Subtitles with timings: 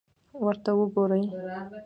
[0.43, 1.23] ورته وګورئ!